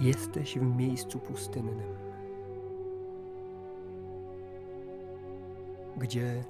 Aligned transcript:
Jesteś 0.00 0.58
w 0.58 0.76
miejscu 0.76 1.18
pustynnym, 1.18 1.80
gdzie 5.96 6.44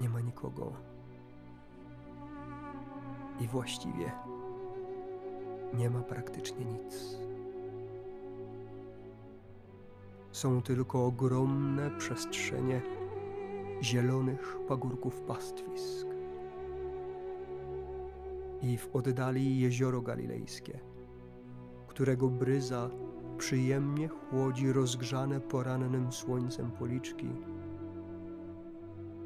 nie 0.00 0.08
ma 0.08 0.20
nikogo. 0.20 0.72
I 3.40 3.48
właściwie 3.48 4.12
nie 5.74 5.90
ma 5.90 6.02
praktycznie 6.02 6.64
nic. 6.64 7.16
Są 10.32 10.62
tylko 10.62 11.06
ogromne 11.06 11.90
przestrzenie 11.90 12.82
zielonych 13.82 14.58
pagórków 14.68 15.20
pastwisk. 15.20 16.06
I 18.62 18.78
w 18.78 18.96
oddali 18.96 19.60
jezioro 19.60 20.02
galilejskie, 20.02 20.91
którego 21.92 22.28
bryza 22.28 22.90
przyjemnie 23.38 24.08
chłodzi 24.08 24.72
rozgrzane 24.72 25.40
porannym 25.40 26.12
słońcem 26.12 26.70
policzki 26.70 27.28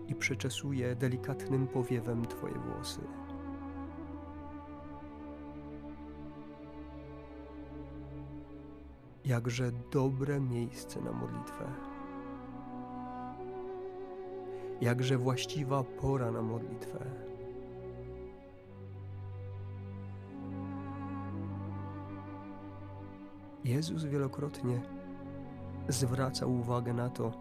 i 0.09 0.15
przeczesuje 0.15 0.97
delikatnym 0.97 1.67
powiewem 1.67 2.27
Twoje 2.27 2.55
włosy. 2.55 3.01
Jakże 9.25 9.73
dobre 9.93 10.41
miejsce 10.41 11.01
na 11.01 11.13
modlitwę. 11.13 11.65
Jakże 14.81 15.19
właściwa 15.19 15.85
pora 15.85 16.31
na 16.31 16.43
modlitwę. 16.43 16.99
Jezus 23.67 24.05
wielokrotnie 24.05 24.81
zwraca 25.89 26.47
uwagę 26.47 26.93
na 26.95 27.11
to, 27.11 27.33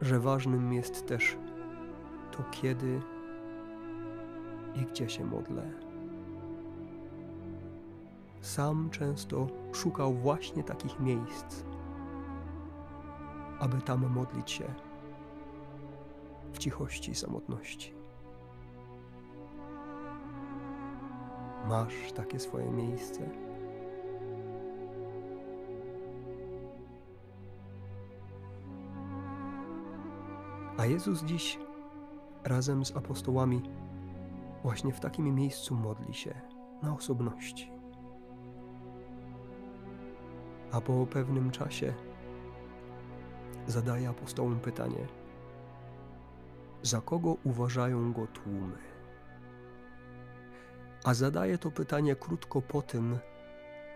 że 0.00 0.20
ważnym 0.20 0.72
jest 0.72 1.06
też 1.06 1.36
to, 2.30 2.42
kiedy 2.50 3.00
i 4.74 4.80
gdzie 4.80 5.08
się 5.08 5.24
modlę. 5.24 5.72
Sam 8.40 8.90
często 8.90 9.46
szukał 9.72 10.14
właśnie 10.14 10.64
takich 10.64 11.00
miejsc, 11.00 11.64
aby 13.58 13.82
tam 13.82 14.06
modlić 14.08 14.50
się 14.50 14.74
w 16.52 16.58
cichości 16.58 17.10
i 17.10 17.14
samotności. 17.14 17.94
Masz 21.68 22.12
takie 22.12 22.40
swoje 22.40 22.70
miejsce. 22.70 23.45
A 30.78 30.86
Jezus 30.86 31.24
dziś 31.24 31.58
razem 32.44 32.84
z 32.84 32.96
apostołami 32.96 33.62
właśnie 34.62 34.92
w 34.92 35.00
takim 35.00 35.34
miejscu 35.34 35.74
modli 35.74 36.14
się 36.14 36.34
na 36.82 36.94
osobności. 36.94 37.70
A 40.72 40.80
po 40.80 41.06
pewnym 41.06 41.50
czasie 41.50 41.94
zadaje 43.66 44.08
apostołom 44.08 44.60
pytanie: 44.60 45.06
Za 46.82 47.00
kogo 47.00 47.36
uważają 47.44 48.12
go 48.12 48.26
tłumy? 48.26 48.78
A 51.04 51.14
zadaje 51.14 51.58
to 51.58 51.70
pytanie 51.70 52.16
krótko 52.16 52.62
po 52.62 52.82
tym, 52.82 53.18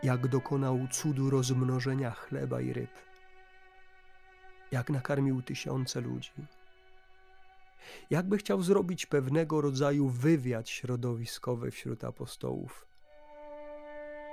jak 0.02 0.28
dokonał 0.28 0.78
cudu 0.90 1.30
rozmnożenia 1.30 2.10
chleba 2.10 2.60
i 2.60 2.72
ryb, 2.72 2.90
jak 4.72 4.90
nakarmił 4.90 5.42
tysiące 5.42 6.00
ludzi 6.00 6.32
jakby 8.10 8.38
chciał 8.38 8.62
zrobić 8.62 9.06
pewnego 9.06 9.60
rodzaju 9.60 10.08
wywiad 10.08 10.68
środowiskowy 10.68 11.70
wśród 11.70 12.04
apostołów, 12.04 12.86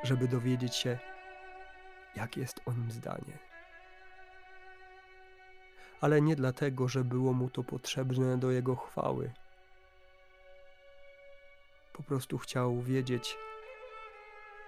żeby 0.03 0.27
dowiedzieć 0.27 0.75
się, 0.75 0.99
jakie 2.15 2.41
jest 2.41 2.61
o 2.65 2.73
nim 2.73 2.91
zdanie. 2.91 3.37
Ale 6.01 6.21
nie 6.21 6.35
dlatego, 6.35 6.87
że 6.87 7.03
było 7.03 7.33
mu 7.33 7.49
to 7.49 7.63
potrzebne 7.63 8.37
do 8.37 8.51
jego 8.51 8.75
chwały. 8.75 9.31
Po 11.93 12.03
prostu 12.03 12.37
chciał 12.37 12.81
wiedzieć, 12.81 13.37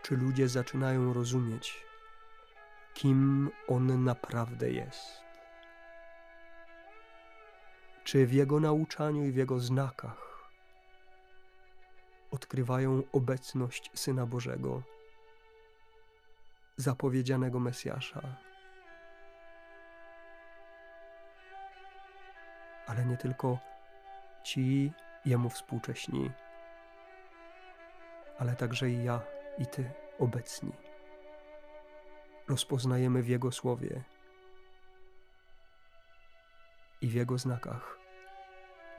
czy 0.04 0.18
ludzie 0.18 0.48
zaczynają 0.48 1.14
rozumieć, 1.14 1.84
kim 2.94 3.50
on 3.68 4.04
naprawdę 4.04 4.72
jest 4.72 5.29
czy 8.10 8.28
w 8.28 8.34
Jego 8.34 8.60
nauczaniu 8.60 9.26
i 9.26 9.32
w 9.32 9.36
Jego 9.36 9.60
znakach 9.60 10.50
odkrywają 12.32 13.04
obecność 13.14 13.92
Syna 13.94 14.26
Bożego, 14.26 14.82
zapowiedzianego 16.78 17.60
Mesjasza. 17.60 18.22
Ale 22.88 23.06
nie 23.06 23.18
tylko 23.18 23.58
ci 24.44 24.92
Jemu 25.26 25.50
współcześni, 25.50 26.32
ale 28.40 28.56
także 28.56 28.90
i 28.90 29.04
ja 29.04 29.22
i 29.58 29.66
Ty 29.66 29.92
obecni. 30.20 30.72
Rozpoznajemy 32.48 33.24
w 33.24 33.28
Jego 33.28 33.52
słowie 33.52 34.04
i 37.02 37.08
w 37.08 37.14
Jego 37.14 37.38
znakach 37.38 37.99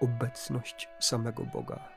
obecność 0.00 0.88
samego 0.98 1.44
Boga. 1.44 1.88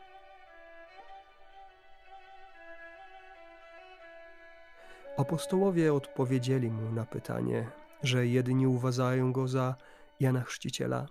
Apostołowie 5.17 5.93
odpowiedzieli 5.93 6.71
mu 6.71 6.91
na 6.91 7.05
pytanie, 7.05 7.69
że 8.03 8.27
jedni 8.27 8.67
uważają 8.67 9.31
go 9.31 9.47
za 9.47 9.75
Jana 10.19 10.41
Chrzciciela, 10.41 11.07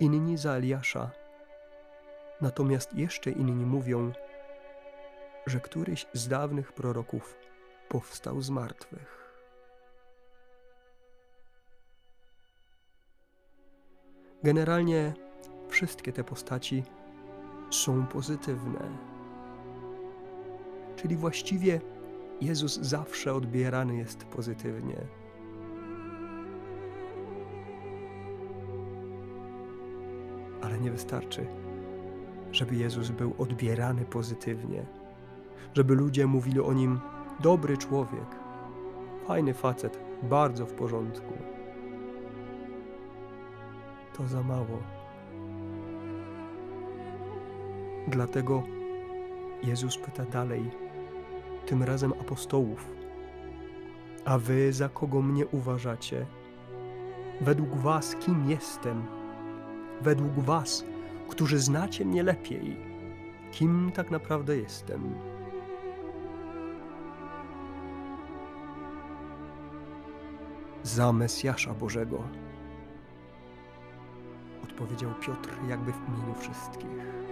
inni 0.00 0.36
za 0.36 0.52
Eliasza, 0.52 1.10
natomiast 2.40 2.94
jeszcze 2.94 3.30
inni 3.30 3.66
mówią, 3.66 4.12
że 5.46 5.60
któryś 5.60 6.06
z 6.12 6.28
dawnych 6.28 6.72
proroków 6.72 7.36
powstał 7.88 8.40
z 8.40 8.50
martwych. 8.50 9.24
Generalnie 14.42 15.12
wszystkie 15.74 16.12
te 16.12 16.24
postaci 16.24 16.82
są 17.70 18.06
pozytywne. 18.06 18.80
Czyli 20.96 21.16
właściwie 21.16 21.80
Jezus 22.40 22.80
zawsze 22.80 23.34
odbierany 23.34 23.96
jest 23.96 24.24
pozytywnie. 24.24 24.96
Ale 30.62 30.78
nie 30.78 30.90
wystarczy, 30.90 31.46
żeby 32.52 32.74
Jezus 32.74 33.10
był 33.10 33.34
odbierany 33.38 34.04
pozytywnie, 34.04 34.86
żeby 35.74 35.94
ludzie 35.94 36.26
mówili 36.26 36.60
o 36.60 36.72
nim 36.72 37.00
dobry 37.40 37.76
człowiek, 37.76 38.28
fajny 39.26 39.54
facet, 39.54 39.98
bardzo 40.22 40.66
w 40.66 40.72
porządku. 40.72 41.34
To 44.16 44.26
za 44.26 44.42
mało. 44.42 45.03
Dlatego 48.08 48.62
Jezus 49.62 49.98
pyta 49.98 50.24
dalej, 50.24 50.70
tym 51.66 51.82
razem 51.82 52.12
apostołów: 52.12 52.90
A 54.24 54.38
wy 54.38 54.72
za 54.72 54.88
kogo 54.88 55.22
mnie 55.22 55.46
uważacie? 55.46 56.26
Według 57.40 57.76
was 57.76 58.16
kim 58.16 58.50
jestem? 58.50 59.02
Według 60.02 60.32
was, 60.32 60.84
którzy 61.28 61.58
znacie 61.58 62.04
mnie 62.04 62.22
lepiej, 62.22 62.76
kim 63.52 63.92
tak 63.94 64.10
naprawdę 64.10 64.56
jestem? 64.56 65.14
Za 70.82 71.12
Mesjasza 71.12 71.74
Bożego, 71.74 72.22
odpowiedział 74.64 75.10
Piotr, 75.20 75.50
jakby 75.68 75.92
w 75.92 76.08
imieniu 76.08 76.34
wszystkich. 76.34 77.23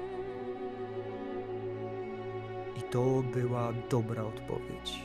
To 2.93 3.23
była 3.33 3.73
dobra 3.91 4.23
odpowiedź. 4.23 5.03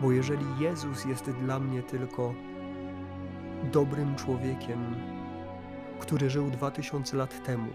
Bo 0.00 0.12
jeżeli 0.12 0.46
Jezus 0.58 1.04
jest 1.04 1.30
dla 1.30 1.58
mnie 1.58 1.82
tylko 1.82 2.34
dobrym 3.72 4.16
człowiekiem, 4.16 4.94
który 6.00 6.30
żył 6.30 6.50
dwa 6.50 6.70
tysiące 6.70 7.16
lat 7.16 7.44
temu, 7.44 7.70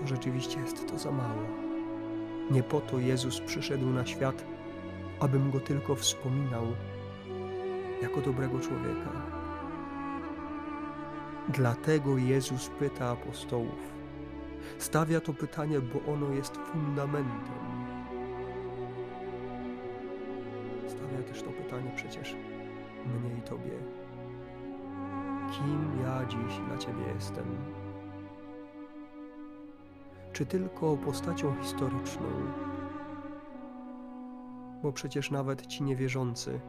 to 0.00 0.06
rzeczywiście 0.06 0.60
jest 0.60 0.90
to 0.90 0.98
za 0.98 1.10
mało. 1.10 1.42
Nie 2.50 2.62
po 2.62 2.80
to 2.80 2.98
Jezus 2.98 3.40
przyszedł 3.40 3.86
na 3.86 4.06
świat, 4.06 4.44
abym 5.20 5.50
go 5.50 5.60
tylko 5.60 5.94
wspominał 5.94 6.66
jako 8.02 8.20
dobrego 8.20 8.60
człowieka. 8.60 9.10
Dlatego 11.48 12.18
Jezus 12.18 12.70
pyta 12.78 13.10
apostołów. 13.10 13.99
Stawia 14.78 15.20
to 15.20 15.32
pytanie, 15.32 15.80
bo 15.80 16.12
ono 16.12 16.30
jest 16.30 16.56
fundamentem. 16.56 17.60
Stawia 20.88 21.22
też 21.22 21.42
to 21.42 21.50
pytanie 21.50 21.92
przecież 21.96 22.36
mnie 23.06 23.38
i 23.38 23.42
Tobie. 23.42 23.78
Kim 25.52 26.02
ja 26.02 26.26
dziś 26.26 26.58
dla 26.68 26.78
Ciebie 26.78 27.02
jestem? 27.14 27.56
Czy 30.32 30.46
tylko 30.46 30.96
postacią 30.96 31.54
historyczną? 31.62 32.26
Bo 34.82 34.92
przecież 34.92 35.30
nawet 35.30 35.66
ci 35.66 35.82
niewierzący, 35.82 36.60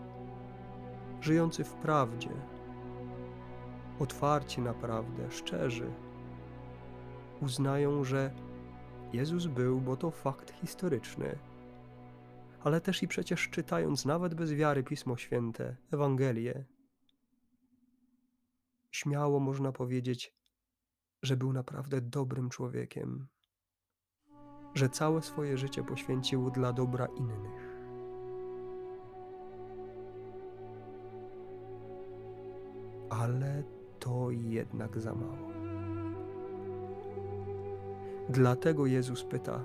żyjący 1.22 1.64
w 1.64 1.74
prawdzie, 1.74 2.30
otwarci 4.00 4.62
na 4.62 4.74
prawdę, 4.74 5.32
szczerzy, 5.32 5.92
uznają, 7.42 8.04
że 8.04 8.32
Jezus 9.14 9.48
był, 9.48 9.82
bo 9.82 9.98
to 9.98 10.12
fakt 10.12 10.52
historyczny. 10.52 11.38
Ale 12.64 12.82
też 12.82 13.04
i 13.04 13.08
przecież 13.08 13.50
czytając 13.50 14.06
nawet 14.06 14.34
bez 14.34 14.54
wiary 14.54 14.84
Pismo 14.84 15.18
Święte, 15.18 15.76
Ewangelię, 15.92 16.66
śmiało 18.92 19.40
można 19.40 19.72
powiedzieć, 19.72 20.34
że 21.24 21.38
był 21.38 21.54
naprawdę 21.54 22.02
dobrym 22.02 22.50
człowiekiem, 22.50 23.28
że 24.74 24.90
całe 24.90 25.22
swoje 25.22 25.58
życie 25.58 25.84
poświęcił 25.84 26.52
dla 26.52 26.74
dobra 26.74 27.06
innych. 27.06 27.72
Ale 33.10 33.64
to 34.00 34.32
jednak 34.32 35.00
za 35.00 35.16
mało. 35.16 35.61
Dlatego 38.32 38.86
Jezus 38.86 39.24
pyta: 39.24 39.60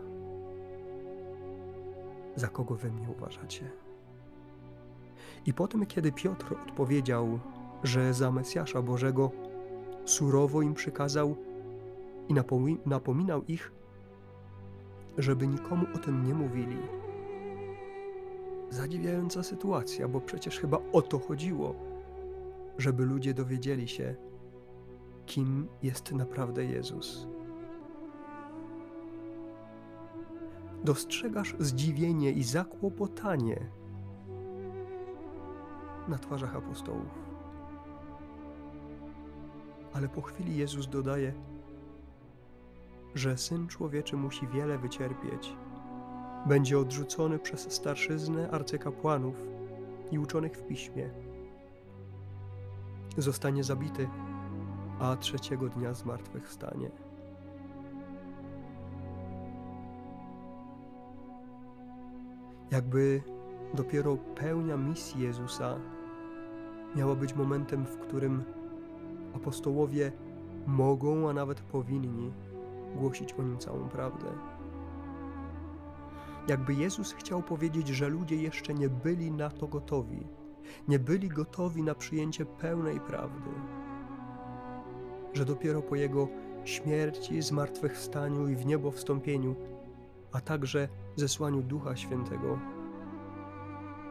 Za 2.37 2.49
kogo 2.49 2.75
wy 2.75 2.91
mnie 2.91 3.09
uważacie? 3.19 3.71
I 5.47 5.55
potem, 5.55 5.87
kiedy 5.87 6.13
Piotr 6.13 6.55
odpowiedział, 6.69 7.39
że 7.83 8.15
za 8.15 8.31
Mesjasza 8.31 8.83
Bożego 8.83 9.31
surowo 10.05 10.63
im 10.63 10.75
przykazał 10.75 11.37
i 12.29 12.35
napominał 12.87 13.45
ich, 13.45 13.73
żeby 15.19 15.47
nikomu 15.47 15.87
o 15.95 15.99
tym 15.99 16.27
nie 16.27 16.35
mówili. 16.35 16.79
Zadziwiająca 18.71 19.43
sytuacja, 19.43 20.09
bo 20.09 20.21
przecież 20.21 20.59
chyba 20.59 20.79
o 20.93 21.03
to 21.03 21.19
chodziło, 21.19 21.75
żeby 22.79 23.05
ludzie 23.05 23.35
dowiedzieli 23.35 23.89
się, 23.89 24.15
kim 25.27 25.69
jest 25.83 26.12
naprawdę 26.12 26.65
Jezus. 26.65 27.36
Dostrzegasz 30.87 31.55
zdziwienie 31.59 32.33
i 32.33 32.43
zakłopotanie 32.43 33.67
na 36.09 36.19
twarzach 36.19 36.56
apostołów. 36.56 37.15
Ale 39.93 40.09
po 40.09 40.23
chwili 40.23 40.56
Jezus 40.56 40.88
dodaje, 40.88 41.33
że 43.15 43.37
syn 43.37 43.69
człowieczy 43.69 44.17
musi 44.17 44.47
wiele 44.47 44.79
wycierpieć. 44.79 45.56
Będzie 46.47 46.79
odrzucony 46.79 47.38
przez 47.38 47.73
starszyznę 47.73 48.50
arcykapłanów 48.50 49.35
i 50.11 50.19
uczonych 50.19 50.53
w 50.53 50.67
piśmie. 50.67 51.11
Zostanie 53.17 53.65
zabity, 53.65 54.09
a 55.00 55.17
trzeciego 55.17 55.69
dnia 55.69 55.94
zmartwychwstanie. 55.94 57.06
Jakby 62.71 63.23
dopiero 63.75 64.17
pełnia 64.17 64.77
misji 64.77 65.23
Jezusa 65.23 65.79
miała 66.97 67.15
być 67.15 67.35
momentem, 67.35 67.87
w 67.87 67.99
którym 67.99 68.45
apostołowie 69.35 70.13
mogą, 70.67 71.29
a 71.29 71.33
nawet 71.33 71.61
powinni 71.61 72.33
głosić 72.97 73.33
o 73.33 73.43
nim 73.43 73.59
całą 73.59 73.89
prawdę. 73.89 74.27
Jakby 76.49 76.75
Jezus 76.75 77.13
chciał 77.13 77.43
powiedzieć, 77.43 77.89
że 77.89 78.09
ludzie 78.09 78.37
jeszcze 78.37 78.75
nie 78.75 78.89
byli 78.89 79.33
na 79.33 79.51
to 79.51 79.67
gotowi, 79.67 80.27
nie 80.89 80.99
byli 80.99 81.29
gotowi 81.29 81.83
na 81.83 81.95
przyjęcie 81.95 82.47
pełnej 82.47 83.01
prawdy, 83.01 83.51
że 85.33 85.45
dopiero 85.45 85.83
po 85.83 85.97
Jego 85.97 86.29
śmierci, 86.65 87.43
zmartwychwstaniu 87.43 88.49
i 88.49 88.57
w 88.57 88.67
niebo 88.67 88.91
wstąpieniu, 88.91 89.55
a 90.37 90.41
także 90.41 90.88
zesłaniu 91.17 91.62
Ducha 91.62 91.97
Świętego, 91.97 92.59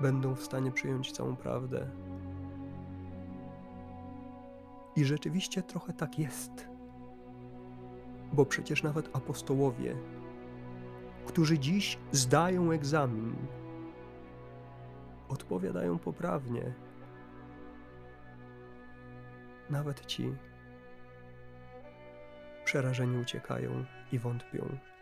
będą 0.02 0.36
w 0.36 0.44
stanie 0.44 0.72
przyjąć 0.72 1.12
całą 1.12 1.36
prawdę. 1.36 1.90
I 4.96 5.06
rzeczywiście 5.06 5.64
trochę 5.64 5.94
tak 5.94 6.20
jest. 6.20 6.68
Bo 8.34 8.46
przecież 8.46 8.84
nawet 8.84 9.16
apostołowie, 9.16 9.96
którzy 11.26 11.60
dziś 11.60 11.98
zdają 12.12 12.72
egzamin, 12.72 13.36
odpowiadają 15.30 16.00
poprawnie. 16.00 16.74
Nawet 19.70 20.06
ci 20.06 20.36
przerażeni 22.66 23.18
uciekają 23.18 23.86
i 24.12 24.20
wątpią. 24.20 24.95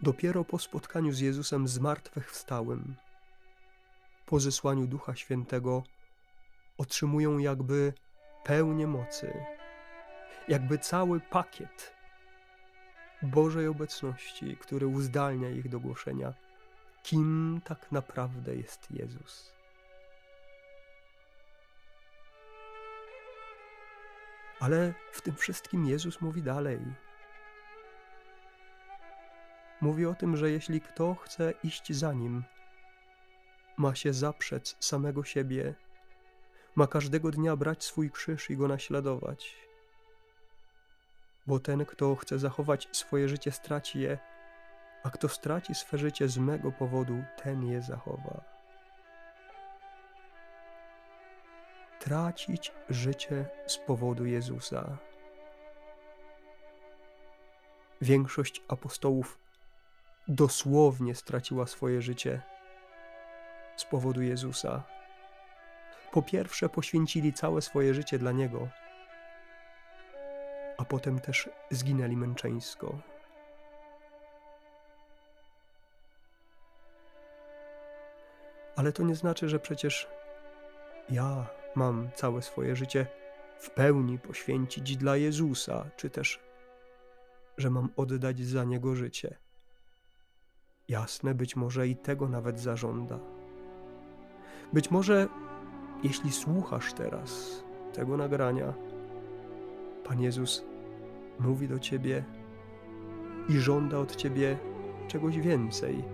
Dopiero 0.00 0.44
po 0.44 0.58
spotkaniu 0.58 1.12
z 1.12 1.20
Jezusem 1.20 1.68
zmartwychwstałym, 1.68 2.94
po 4.26 4.40
zesłaniu 4.40 4.86
Ducha 4.86 5.16
Świętego, 5.16 5.82
otrzymują 6.78 7.38
jakby 7.38 7.92
pełnię 8.44 8.86
mocy, 8.86 9.32
jakby 10.48 10.78
cały 10.78 11.20
pakiet 11.20 11.94
Bożej 13.22 13.66
obecności, 13.66 14.56
który 14.56 14.86
uzdalnia 14.86 15.50
ich 15.50 15.68
do 15.68 15.80
głoszenia, 15.80 16.34
kim 17.02 17.60
tak 17.64 17.92
naprawdę 17.92 18.56
jest 18.56 18.90
Jezus. 18.90 19.52
Ale 24.60 24.94
w 25.12 25.20
tym 25.20 25.36
wszystkim 25.36 25.86
Jezus 25.86 26.20
mówi 26.20 26.42
dalej. 26.42 26.78
Mówi 29.84 30.06
o 30.06 30.14
tym, 30.14 30.36
że 30.36 30.50
jeśli 30.50 30.80
kto 30.80 31.14
chce 31.14 31.52
iść 31.64 31.92
za 31.92 32.12
nim, 32.12 32.44
ma 33.76 33.94
się 33.94 34.12
zaprzec 34.12 34.76
samego 34.80 35.24
siebie 35.24 35.74
ma 36.74 36.86
każdego 36.86 37.30
dnia 37.30 37.56
brać 37.56 37.84
swój 37.84 38.10
krzyż 38.10 38.50
i 38.50 38.56
go 38.56 38.68
naśladować. 38.68 39.56
Bo 41.46 41.60
ten, 41.60 41.86
kto 41.86 42.16
chce 42.16 42.38
zachować 42.38 42.88
swoje 42.92 43.28
życie, 43.28 43.52
straci 43.52 44.00
je, 44.00 44.18
a 45.02 45.10
kto 45.10 45.28
straci 45.28 45.74
swe 45.74 45.98
życie 45.98 46.28
z 46.28 46.38
mego 46.38 46.72
powodu, 46.72 47.24
ten 47.42 47.66
je 47.66 47.82
zachowa. 47.82 48.44
Tracić 52.00 52.72
życie 52.88 53.46
z 53.66 53.78
powodu 53.78 54.26
Jezusa. 54.26 54.98
Większość 58.00 58.62
apostołów 58.68 59.43
dosłownie 60.28 61.14
straciła 61.14 61.66
swoje 61.66 62.02
życie 62.02 62.42
z 63.76 63.84
powodu 63.84 64.22
Jezusa 64.22 64.82
po 66.12 66.22
pierwsze 66.22 66.68
poświęcili 66.68 67.32
całe 67.32 67.62
swoje 67.62 67.94
życie 67.94 68.18
dla 68.18 68.32
Niego, 68.32 68.68
a 70.78 70.84
potem 70.84 71.20
też 71.20 71.50
zginęli 71.70 72.16
męczeńsko. 72.16 72.98
Ale 78.76 78.92
to 78.92 79.02
nie 79.02 79.14
znaczy, 79.14 79.48
że 79.48 79.58
przecież 79.58 80.08
ja 81.10 81.46
mam 81.74 82.10
całe 82.14 82.42
swoje 82.42 82.76
życie 82.76 83.06
w 83.58 83.70
pełni 83.70 84.18
poświęcić 84.18 84.96
dla 84.96 85.16
Jezusa, 85.16 85.90
czy 85.96 86.10
też, 86.10 86.40
że 87.58 87.70
mam 87.70 87.88
oddać 87.96 88.38
za 88.38 88.64
Niego 88.64 88.94
życie. 88.94 89.43
Jasne, 90.88 91.34
być 91.34 91.56
może 91.56 91.88
i 91.88 91.96
tego 91.96 92.28
nawet 92.28 92.60
zażąda. 92.60 93.18
Być 94.72 94.90
może 94.90 95.28
jeśli 96.02 96.32
słuchasz 96.32 96.92
teraz 96.92 97.62
tego 97.92 98.16
nagrania, 98.16 98.74
Pan 100.04 100.20
Jezus 100.20 100.64
mówi 101.40 101.68
do 101.68 101.78
ciebie 101.78 102.24
i 103.48 103.58
żąda 103.58 103.98
od 103.98 104.16
ciebie 104.16 104.58
czegoś 105.08 105.38
więcej, 105.38 106.04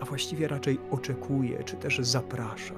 a 0.00 0.04
właściwie 0.04 0.48
raczej 0.48 0.78
oczekuje 0.90 1.64
czy 1.64 1.76
też 1.76 1.98
zaprasza, 1.98 2.74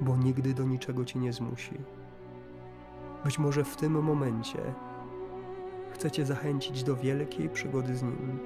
bo 0.00 0.16
nigdy 0.16 0.54
do 0.54 0.64
niczego 0.64 1.04
cię 1.04 1.18
nie 1.18 1.32
zmusi. 1.32 1.74
Być 3.24 3.38
może 3.38 3.64
w 3.64 3.76
tym 3.76 4.02
momencie 4.02 4.58
chce 5.92 6.10
cię 6.10 6.26
zachęcić 6.26 6.82
do 6.82 6.96
wielkiej 6.96 7.48
przygody 7.48 7.96
z 7.96 8.02
nim, 8.02 8.38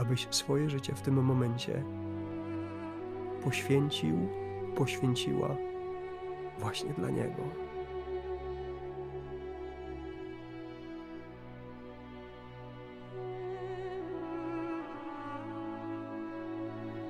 abyś 0.00 0.28
swoje 0.30 0.70
życie 0.70 0.94
w 0.94 1.00
tym 1.00 1.24
momencie 1.24 1.84
poświęcił, 3.44 4.28
poświęciła 4.76 5.56
właśnie 6.58 6.90
dla 6.92 7.10
niego. 7.10 7.70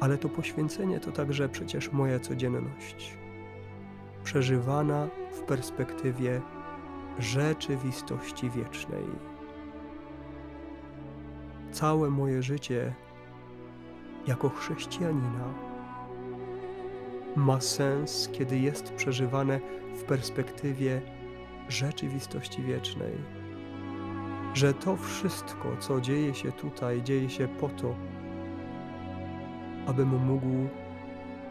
ale 0.00 0.18
to 0.18 0.28
poświęcenie 0.28 1.00
to 1.00 1.12
także 1.12 1.48
przecież 1.48 1.92
moja 1.92 2.20
codzienność, 2.20 3.18
przeżywana 4.24 5.08
w 5.32 5.40
perspektywie 5.40 6.40
rzeczywistości 7.18 8.50
wiecznej. 8.50 9.04
Całe 11.72 12.10
moje 12.10 12.42
życie 12.42 12.94
jako 14.26 14.48
chrześcijanina 14.48 15.54
ma 17.36 17.60
sens, 17.60 18.30
kiedy 18.32 18.58
jest 18.58 18.92
przeżywane 18.92 19.60
w 19.94 20.02
perspektywie 20.02 21.02
rzeczywistości 21.68 22.62
wiecznej. 22.62 23.12
Że 24.54 24.74
to 24.74 24.96
wszystko, 24.96 25.76
co 25.78 26.00
dzieje 26.00 26.34
się 26.34 26.52
tutaj, 26.52 27.02
dzieje 27.02 27.30
się 27.30 27.48
po 27.48 27.68
to, 27.68 27.94
abym 29.86 30.08
mógł 30.08 30.68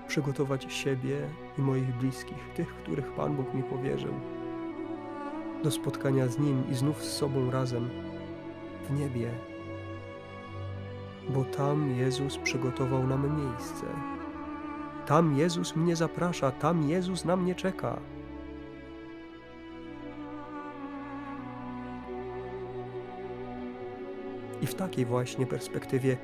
przygotować 0.08 0.74
siebie 0.74 1.18
i 1.58 1.62
moich 1.62 1.96
bliskich, 1.96 2.50
tych, 2.56 2.76
których 2.76 3.12
Pan 3.12 3.36
Bóg 3.36 3.54
mi 3.54 3.64
powierzył, 3.64 4.14
do 5.64 5.72
spotkania 5.72 6.28
z 6.28 6.40
Nim 6.40 6.64
i 6.72 6.76
znów 6.76 7.04
z 7.04 7.18
sobą 7.18 7.52
razem 7.52 7.90
w 8.90 9.00
niebie, 9.00 9.32
bo 11.30 11.44
tam 11.44 11.92
Jezus 11.92 12.38
przygotował 12.38 13.08
nam 13.08 13.42
miejsce. 13.42 13.86
Tam 15.06 15.38
Jezus 15.38 15.76
mnie 15.76 15.96
zaprasza, 15.96 16.52
tam 16.52 16.90
Jezus 16.90 17.26
na 17.26 17.36
mnie 17.36 17.56
czeka. 17.56 18.00
I 24.62 24.68
w 24.68 24.76
takiej 24.76 25.06
właśnie 25.06 25.46
perspektywie 25.46 26.18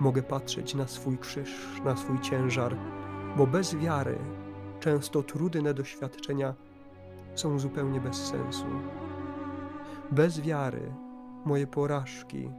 mogę 0.00 0.22
patrzeć 0.22 0.74
na 0.74 0.86
swój 0.86 1.18
krzyż, 1.18 1.80
na 1.84 1.96
swój 1.96 2.20
ciężar, 2.20 2.76
bo 3.36 3.46
bez 3.46 3.76
wiary 3.76 4.18
często 4.80 5.22
trudne 5.22 5.74
doświadczenia 5.74 6.54
są 7.34 7.58
zupełnie 7.58 8.00
bez 8.00 8.16
sensu. 8.16 8.66
Bez 10.10 10.40
wiary 10.40 10.92
moje 11.44 11.66
porażki, 11.66 12.50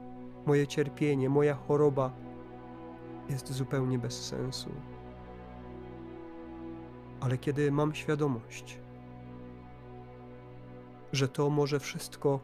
moje 0.46 0.66
cierpienie, 0.66 1.28
moja 1.28 1.54
choroba 1.54 2.12
jest 3.28 3.52
zupełnie 3.52 3.98
bez 3.98 4.26
sensu. 4.26 4.70
Ale 7.20 7.38
kiedy 7.38 7.72
mam 7.72 7.94
świadomość, 7.94 8.80
że 11.12 11.28
to 11.28 11.50
może 11.50 11.80
wszystko 11.80 12.40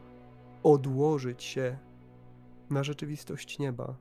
odłożyć 0.63 1.43
się 1.43 1.77
na 2.69 2.83
rzeczywistość 2.83 3.59
nieba, 3.59 3.97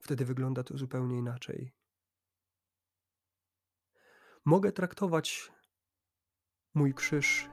wtedy 0.00 0.24
wygląda 0.24 0.62
to 0.62 0.78
zupełnie 0.78 1.18
inaczej. 1.18 1.72
Mogę 4.44 4.72
traktować 4.72 5.52
mój 6.74 6.94
krzyż 6.94 7.48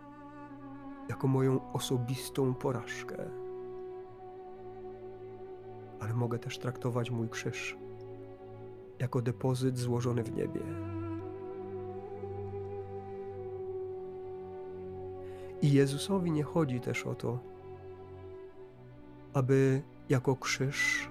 jako 1.09 1.27
moją 1.27 1.73
osobistą 1.73 2.55
porażkę, 2.55 3.42
ale 6.03 6.13
mogę 6.13 6.39
też 6.39 6.59
traktować 6.59 7.11
mój 7.11 7.29
krzyż 7.29 7.77
jako 8.99 9.21
depozyt 9.21 9.77
złożony 9.77 10.23
w 10.23 10.35
niebie. 10.35 10.61
I 15.61 15.71
Jezusowi 15.71 16.31
nie 16.31 16.43
chodzi 16.43 16.79
też 16.79 17.05
o 17.05 17.15
to, 17.15 17.39
aby 19.33 19.81
jako 20.09 20.35
krzyż 20.35 21.09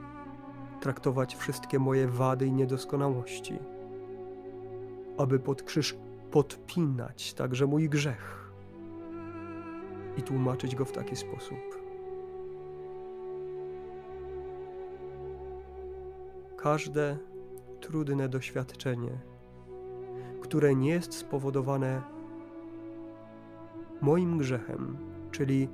traktować 0.81 1.37
wszystkie 1.37 1.79
moje 1.79 2.09
wady 2.09 2.47
i 2.47 2.53
niedoskonałości, 2.53 3.59
aby 5.19 5.39
pod 5.39 5.63
krzyż 5.63 5.97
podpinać 6.31 7.35
także 7.35 7.67
mój 7.67 7.89
grzech 7.89 8.53
i 10.17 10.23
tłumaczyć 10.23 10.77
go 10.77 10.85
w 10.85 10.93
taki 10.93 11.17
sposób. 11.17 11.82
Każde 16.63 17.19
trudne 17.81 18.29
doświadczenie, 18.29 19.19
które 20.41 20.75
nie 20.75 20.91
jest 20.91 21.15
spowodowane 21.15 22.03
moim 24.01 24.39
grzechem, 24.39 24.97
czyli 25.31 25.69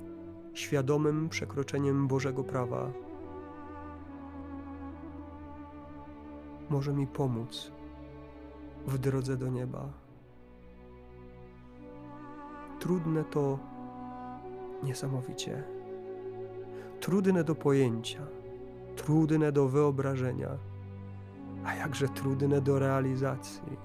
świadomym 0.53 1.29
przekroczeniem 1.29 2.07
Bożego 2.07 2.43
prawa, 2.43 2.91
może 6.69 6.93
mi 6.93 7.07
pomóc 7.07 7.71
w 8.87 8.97
drodze 8.97 9.37
do 9.37 9.47
nieba. 9.49 9.89
Trudne 12.79 13.23
to 13.23 13.59
niesamowicie. 14.83 15.63
Trudne 16.99 17.43
do 17.43 17.55
pojęcia, 17.55 18.21
trudne 18.95 19.51
do 19.51 19.67
wyobrażenia, 19.67 20.57
a 21.65 21.75
jakże 21.75 22.09
trudne 22.09 22.61
do 22.61 22.79
realizacji. 22.79 23.77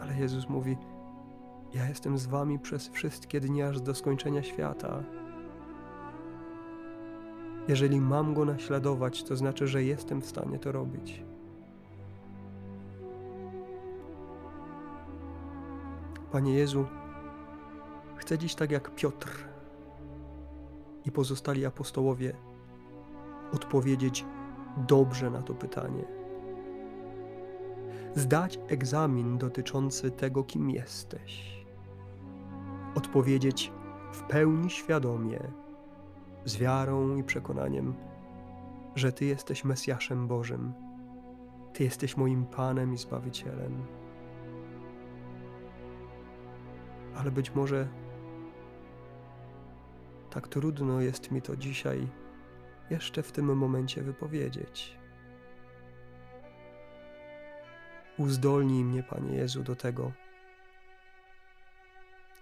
Ale 0.00 0.14
Jezus 0.14 0.48
mówi: 0.48 0.76
Ja 1.74 1.88
jestem 1.88 2.18
z 2.18 2.26
Wami 2.26 2.58
przez 2.58 2.88
wszystkie 2.88 3.40
dni 3.40 3.62
aż 3.62 3.80
do 3.80 3.94
skończenia 3.94 4.42
świata. 4.42 5.02
Jeżeli 7.68 8.00
mam 8.00 8.34
Go 8.34 8.44
naśladować, 8.44 9.22
to 9.22 9.36
znaczy, 9.36 9.66
że 9.68 9.82
jestem 9.84 10.20
w 10.20 10.26
stanie 10.26 10.58
to 10.58 10.72
robić. 10.72 11.22
Panie 16.32 16.54
Jezu, 16.54 16.86
chcę 18.16 18.38
dziś 18.38 18.54
tak 18.54 18.70
jak 18.70 18.94
Piotr 18.94 19.44
i 21.04 21.10
pozostali 21.10 21.66
apostołowie 21.66 22.32
odpowiedzieć 23.54 24.24
dobrze 24.76 25.30
na 25.30 25.42
to 25.42 25.54
pytanie. 25.54 26.04
Zdać 28.14 28.58
egzamin 28.68 29.38
dotyczący 29.38 30.10
tego, 30.10 30.44
kim 30.44 30.70
jesteś. 30.70 31.64
Odpowiedzieć 32.94 33.72
w 34.12 34.22
pełni 34.22 34.70
świadomie 34.70 35.40
z 36.44 36.56
wiarą 36.56 37.16
i 37.16 37.24
przekonaniem, 37.24 37.94
że 38.94 39.12
Ty 39.12 39.24
jesteś 39.24 39.64
Mesjaszem 39.64 40.26
Bożym, 40.26 40.72
Ty 41.72 41.84
jesteś 41.84 42.16
moim 42.16 42.46
Panem 42.46 42.94
i 42.94 42.96
Zbawicielem. 42.96 43.82
Ale 47.16 47.30
być 47.30 47.54
może 47.54 47.88
tak 50.30 50.48
trudno 50.48 51.00
jest 51.00 51.30
mi 51.30 51.42
to 51.42 51.56
dzisiaj 51.56 52.08
jeszcze 52.90 53.22
w 53.22 53.32
tym 53.32 53.56
momencie 53.56 54.02
wypowiedzieć. 54.02 54.96
Uzdolnij 58.18 58.84
mnie, 58.84 59.02
Panie 59.02 59.36
Jezu, 59.36 59.62
do 59.62 59.76
tego, 59.76 60.12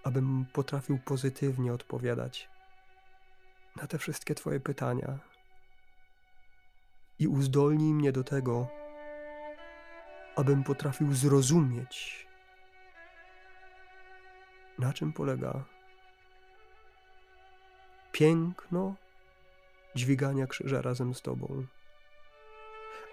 abym 0.03 0.45
potrafił 0.53 0.97
pozytywnie 0.97 1.73
odpowiadać 1.73 2.49
na 3.75 3.87
te 3.87 3.97
wszystkie 3.97 4.35
Twoje 4.35 4.59
pytania 4.59 5.19
i 7.19 7.27
uzdolnij 7.27 7.93
mnie 7.93 8.11
do 8.11 8.23
tego, 8.23 8.67
abym 10.35 10.63
potrafił 10.63 11.13
zrozumieć, 11.13 12.27
na 14.79 14.93
czym 14.93 15.13
polega 15.13 15.63
piękno 18.11 18.95
dźwigania 19.95 20.47
krzyża 20.47 20.81
razem 20.81 21.13
z 21.13 21.21
Tobą, 21.21 21.65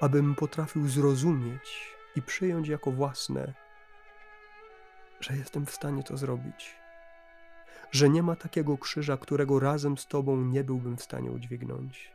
abym 0.00 0.34
potrafił 0.34 0.88
zrozumieć 0.88 1.96
i 2.16 2.22
przyjąć 2.22 2.68
jako 2.68 2.90
własne 2.90 3.54
że 5.20 5.36
jestem 5.36 5.66
w 5.66 5.74
stanie 5.74 6.02
to 6.02 6.16
zrobić. 6.16 6.76
Że 7.92 8.08
nie 8.08 8.22
ma 8.22 8.36
takiego 8.36 8.78
krzyża, 8.78 9.16
którego 9.16 9.60
razem 9.60 9.98
z 9.98 10.06
Tobą 10.06 10.36
nie 10.36 10.64
byłbym 10.64 10.96
w 10.96 11.02
stanie 11.02 11.30
udźwignąć. 11.30 12.12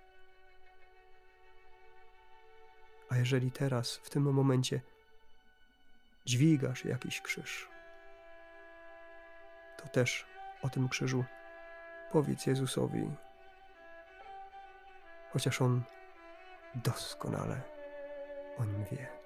A 3.09 3.17
jeżeli 3.17 3.51
teraz, 3.51 3.95
w 3.95 4.09
tym 4.09 4.33
momencie, 4.33 4.81
dźwigasz 6.25 6.85
jakiś 6.85 7.21
krzyż, 7.21 7.69
to 9.77 9.89
też 9.89 10.25
o 10.61 10.69
tym 10.69 10.89
krzyżu 10.89 11.23
powiedz 12.11 12.45
Jezusowi, 12.45 13.11
chociaż 15.33 15.61
On 15.61 15.83
doskonale 16.75 17.61
o 18.57 18.65
nim 18.65 18.85
wie. 18.91 19.20